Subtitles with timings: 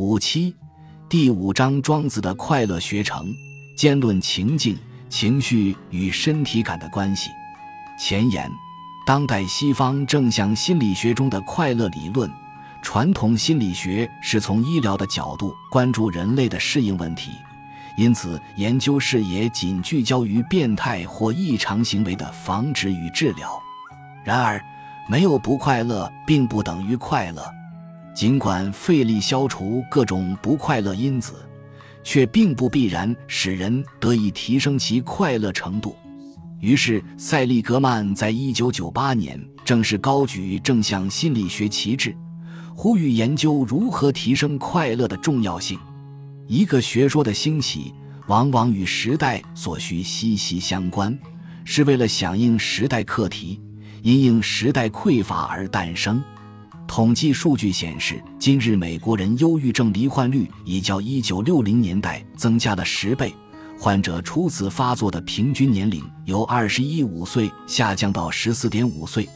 [0.00, 0.54] 五七
[1.08, 3.34] 第五章庄子的快乐学成，
[3.76, 4.78] 兼论情境、
[5.08, 7.30] 情绪与身体感的关系。
[7.98, 8.48] 前言：
[9.04, 12.30] 当代西方正向心理学中的快乐理论，
[12.80, 17.32] 传统心理学是从医疗的角度关注人类的适应问题，
[17.96, 23.60] 因此研究视野仅聚焦于变态或异常行为的防止与治疗。
[24.22, 24.64] 然而，
[25.08, 27.57] 没有不快乐，并不等于快乐。
[28.18, 31.34] 尽管费力消除各种不快乐因子，
[32.02, 35.94] 却并不必然使人得以提升其快乐程度。
[36.58, 42.12] 于是，塞利格曼在一九九八年正式高举正向心理学旗帜，
[42.74, 45.78] 呼吁研究如何提升快乐的重要性。
[46.48, 47.94] 一个学说的兴起，
[48.26, 51.16] 往往与时代所需息息相关，
[51.64, 53.60] 是为了响应时代课题，
[54.02, 56.20] 因应时代匮乏而诞生。
[56.88, 63.32] 统计数据显示，今日美国人忧郁症罹患率已较1960年代增加了十倍，
[63.78, 69.28] 患者初次发作的平均年龄由21.5岁下降到14.5岁。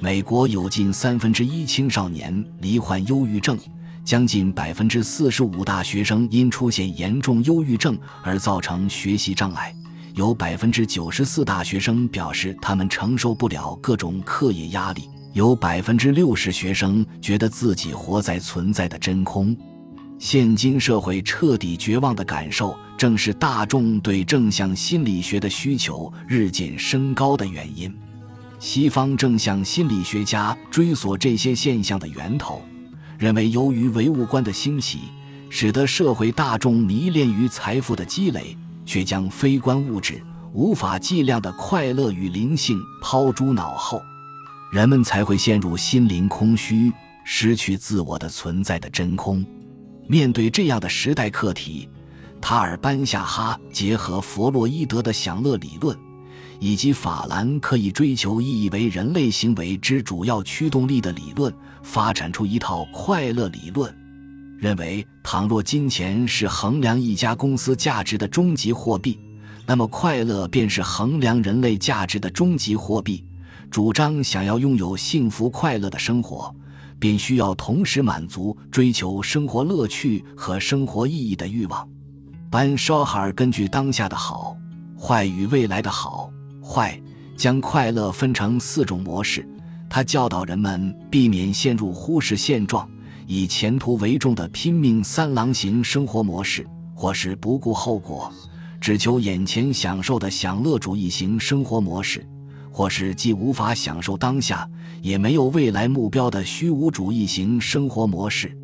[0.00, 3.56] 美国有近三分之一青少年罹患忧郁症，
[4.04, 9.74] 将近百分之四十五大学生因出现严重忧郁症而造成学习障碍，
[10.14, 15.08] 有百分之九十四大学生表示他们承受不了各种课业压力。
[15.36, 19.54] 有百分之六十学生觉得自己活在存在的真空，
[20.18, 27.94] 现今社会彻底绝望的感受，正是大众对正向心理学的需求日渐升高的原因。
[28.58, 32.62] 西方正向心理学家追索这些现象的源头，
[33.18, 35.00] 认为由于唯物观的兴起，
[35.50, 38.56] 使得社会大众迷恋于财富的积累，
[38.86, 40.18] 却将非观物质、
[40.54, 44.00] 无法计量的快乐与灵性抛诸脑后。
[44.70, 46.92] 人们才会陷入心灵空虚、
[47.24, 49.44] 失去自我的存在的真空。
[50.08, 51.88] 面对这样的时代课题，
[52.40, 55.96] 塔尔班夏哈结合弗洛伊德的享乐理论，
[56.58, 61.52] 以及法兰可以追求意义为人类行为之主要驱动力的理论，
[61.82, 63.92] 发展出一套快乐理论，
[64.58, 69.18] 认为倘若金钱是衡量一家公司价值的终极货币，
[69.64, 73.24] 那么快乐便是衡量人类价值的终极货币。
[73.76, 76.50] 主张想要拥有幸福快乐的生活，
[76.98, 81.86] 便需要同时满足追求生活乐趣和生活意义的欲望。
[82.50, 84.56] 班绍哈尔根据当下的好
[84.98, 86.30] 坏与未来的好
[86.64, 86.98] 坏，
[87.36, 89.46] 将快乐分成四种模式。
[89.90, 92.88] 他教导人们避免陷入忽视现状、
[93.26, 98.32] 以前途为重的拼命三郎型生活模式，或是不顾后果、
[98.80, 102.26] 只求眼前享受的享乐主义型生活模式。
[102.76, 104.68] 或是既无法享受当下，
[105.00, 108.54] 也没有未来目标的虚无主义型生活模式。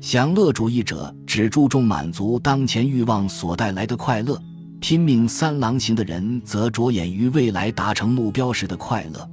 [0.00, 4.36] 享乐主义者只注重满足当前欲望所带来的快乐，
[4.80, 9.30] 拼命三郎型的人则着眼于未来达成目标时的快乐。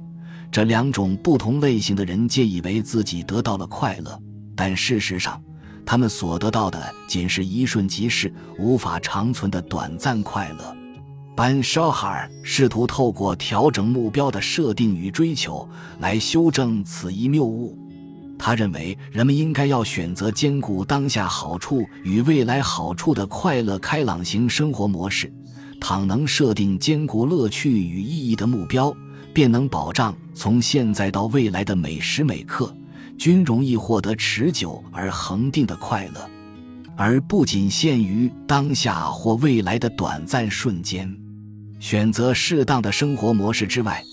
[0.52, 4.16] 这两种不同类型的人皆以为自己得到了快乐，
[4.54, 5.42] 但事实上，
[5.84, 10.76] 他们所得到的仅是一瞬即逝、无法长存的短暂快乐。
[11.40, 15.66] 班绍哈尔试图透过调整目标的设定与追求
[15.98, 17.78] 来修正此一谬误。
[18.38, 25.32] 他认为，人们应该要选择兼顾当下好处与未来好处的快乐开朗型生活模式。
[25.80, 28.94] 倘能设定兼顾乐趣与意义的目标，
[29.32, 32.70] 便能保障从现在到未来的每时每刻
[33.16, 36.28] 均容易获得持久而恒定的快乐，
[36.98, 41.10] 而不仅限于当下或未来的短暂瞬间。
[41.80, 44.04] 选择适当的生活模式之外，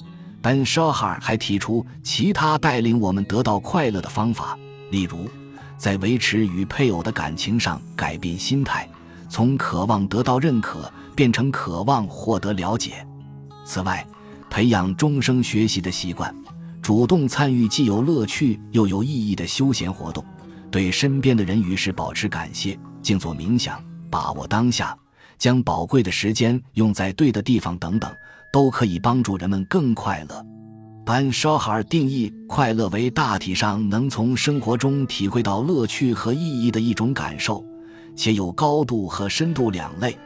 [0.42, 4.58] 班绍哈尔还提出其他带领我们得到快乐的方法，
[4.90, 5.30] 例如，
[5.78, 8.88] 在维持与配偶的感情上改变心态，
[9.30, 13.06] 从渴望得到认可变成渴望获得了解。
[13.66, 14.08] 此外，
[14.50, 16.34] 培养终生学习的习惯，
[16.82, 20.24] 主动参与既有乐趣又有意义的休闲活动，
[20.72, 24.98] 对身边的人与事保持感谢，静坐冥想，把握当下。
[25.38, 28.12] 将宝贵的时间用在对的地方，等等，
[28.52, 30.46] 都可以帮助人们更快乐。
[31.06, 37.64] 班绍哈尔定义快乐为大体上能从生活中体会到乐趣和意义的一种感受，
[38.16, 40.18] 且有高度和深度两类。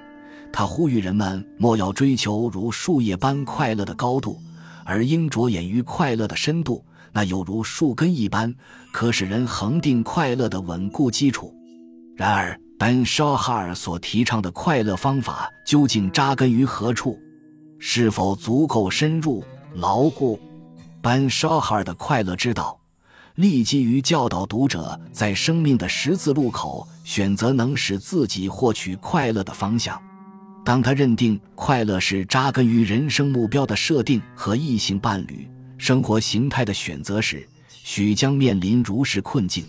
[0.51, 4.37] 他呼吁人们莫要追求如树叶般快乐的高度，
[4.83, 6.83] 而应着眼于快乐的深度，
[7.13, 8.53] 那有如树根一般，
[8.91, 11.53] 可使人恒定快乐的稳固基础。
[12.17, 17.15] 然而，班绍哈尔所提倡的快乐方法究竟扎根于何处？
[17.77, 19.43] 是否足够深入
[19.75, 20.39] 牢固？
[20.99, 22.75] 班绍哈尔的快乐之道
[23.35, 30.01] 立基于教导读者在生命的十字路口选择能使自己获取快乐的方向。
[30.65, 35.47] 当他认定快乐是扎根于人生目标的设定和异性伴侣、
[35.77, 37.47] 生活形态的选择时，
[37.83, 39.63] 许将面临如是困境：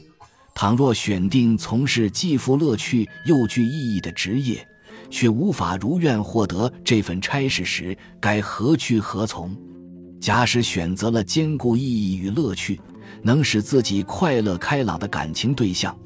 [0.55, 4.67] 倘若选定从事既富乐趣又具意义的职业，
[5.11, 9.57] 却无法如愿获得这份差事时，该何去何从？
[10.21, 12.81] 假使选择了兼顾意义与乐趣，
[13.23, 15.97] 能使自己快乐开朗的感情对象，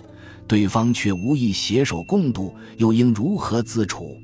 [0.47, 4.17] 对方却无意携手共度，又应如何自处？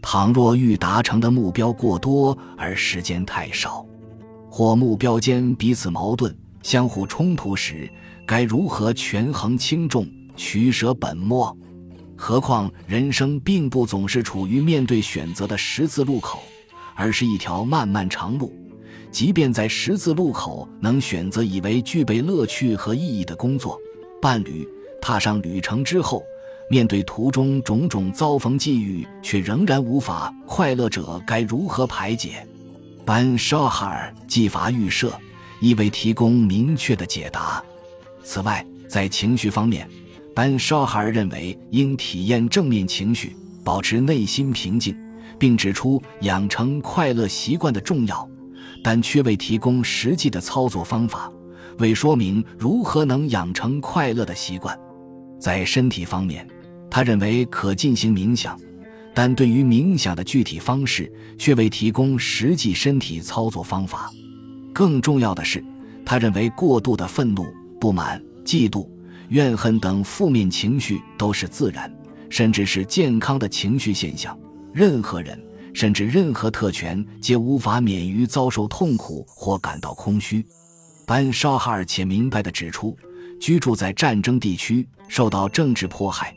[0.00, 3.84] 倘若欲达成的目标过多而时间太少，
[4.48, 7.90] 或目标间彼此矛盾、相互冲突时，
[8.26, 11.56] 该如何权衡轻重、取舍本末？
[12.16, 16.42] 何况人生并不总是处于面对选择的十字路口，
[16.96, 18.52] 而是一条漫漫长路。
[19.12, 23.78] 即便在十字路口能选择以为具备乐趣和意义的工作、
[24.20, 24.66] 伴侣，
[25.00, 26.22] 踏上旅程之后。
[26.68, 32.44] 面对途中种种遭逢际遇，却仍然无法快乐者，该如何排解？
[33.04, 35.12] 班沙哈尔技法预设，
[35.60, 37.62] 亦未提供明确的解答。
[38.26, 39.88] 此外，在情绪方面，
[40.34, 44.96] 班绍哈尔认为应体验正面情绪，保持内心平静，
[45.38, 48.28] 并指出养成快乐习惯的重要，
[48.82, 51.30] 但却未提供实际的操作方法，
[51.78, 54.76] 未说明如何能养成快乐的习惯。
[55.38, 56.44] 在身体方面，
[56.90, 58.58] 他认为可进行冥想，
[59.14, 64.10] 但对于冥想的具体方式却未提供实际身体操作方法。
[64.74, 65.64] 更重要的是，
[66.04, 67.46] 他认为过度的愤怒、
[67.80, 68.88] 不满、嫉妒、
[69.28, 71.92] 怨恨等负面情绪都是自然，
[72.28, 74.38] 甚至是健康的情绪现象。
[74.72, 75.42] 任何人，
[75.72, 80.44] 甚至任何特权，皆无法免于遭受痛苦或感到空虚。
[81.06, 82.96] 班绍哈尔且明白地指出，
[83.40, 86.34] 居住在战争地区、受到政治迫害。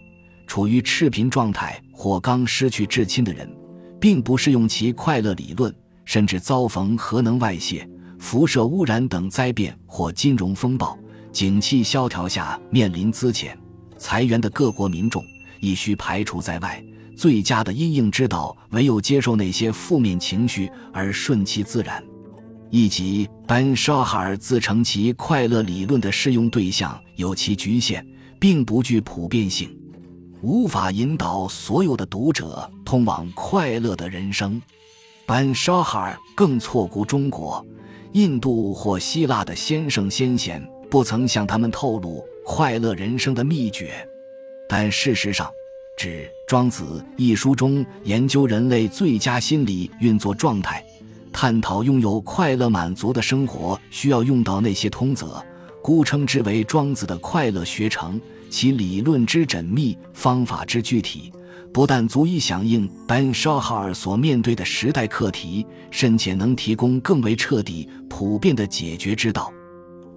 [0.47, 3.49] 处于赤贫状态或刚失去至亲的人，
[3.99, 5.73] 并不适用其快乐理论。
[6.05, 7.87] 甚至遭逢核能外泄、
[8.17, 10.97] 辐射污染等灾变或金融风暴、
[11.31, 13.51] 景气萧条下面临资遣、
[13.97, 15.23] 裁员的各国民众，
[15.59, 16.83] 亦需排除在外。
[17.15, 22.03] 最佳的因应之道，唯有接受那些负面情绪而顺其自然。
[22.71, 28.05] 以及班沙哈尔自称其快乐理论的适用对象有其局限，
[28.39, 29.75] 并不具普遍性。
[30.41, 34.61] 无法引导所有的读者通往快乐的人生。
[35.25, 37.65] 班沙哈尔更错估中国、
[38.13, 43.91] 印度或希腊的先圣先贤不曾向他们透露快乐人生的秘诀。
[44.67, 45.47] 但事实上，
[45.95, 46.83] 《指庄子》
[47.17, 50.83] 一书中研究人类最佳心理运作状态，
[51.31, 55.43] 探讨拥有快乐满足的生活需要用到那些通则，
[55.81, 58.19] 故称之为庄子的快乐学程。
[58.49, 61.31] 其理论之缜密，方法之具体，
[61.71, 69.53] 不但足以响应班沙哈尔所面对的时代课题，甚且能提供更为彻底、普遍的解决之道。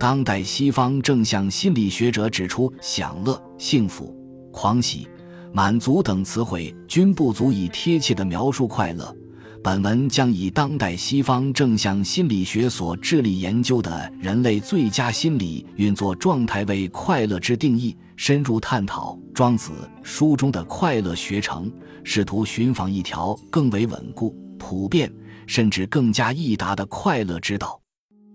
[0.02, 4.12] 当代西方正向心理学者指出，享乐、幸福、
[4.50, 5.06] 狂喜、
[5.52, 9.16] 满足等词汇均不足以贴切地描述快乐。
[9.62, 19.70] 本文将以当代西方正向心理学所致力研究的人类最佳心理运作状态为快乐之定义，深入探讨《庄子》
[20.02, 21.72] 书中的快乐学程，
[22.02, 25.08] 试图寻访一条更为稳固、普遍，
[25.46, 27.80] 甚至更加易达的快乐之道。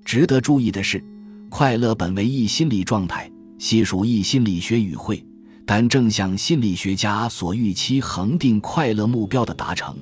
[0.05, 1.03] 值得注意的是，
[1.49, 5.25] 快乐本为一心理状态，系属一心理学语汇，
[5.65, 9.95] 但正向心理学家所预期恒定快乐目标的达成。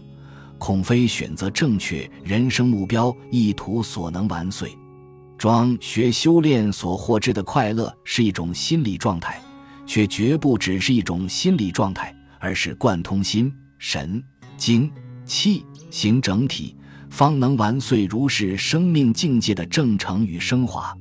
[0.58, 4.75] 恐非选择正确人生目标意图所能完遂。
[5.38, 9.40] 庄学修炼所获知的快乐是一种心理状态，
[9.86, 14.22] 却绝不只是一种心理状态，而是贯通心、神、
[14.58, 14.92] 精、
[15.25, 16.75] 气、行整体，
[17.10, 20.98] 方能完遂如是生命境界的正成与升华。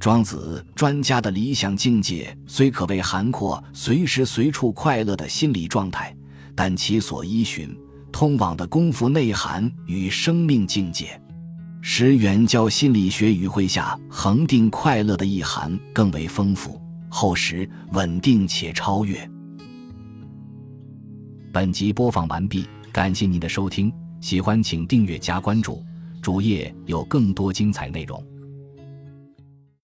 [0.00, 6.16] 庄子专家的理想境界虽可谓涵括随时随处快乐的心理状态，
[6.54, 7.76] 但其所依循。
[8.10, 11.20] 通往的功夫内涵与生命境界，
[11.82, 19.28] 使远教心理学语汇下恒定快乐的意涵更为丰富、厚实、稳定且超越。
[21.52, 25.84] 本集播放完毕，感谢您的收听，喜欢请订阅加关注，
[26.22, 28.24] 主页有更多精彩内容。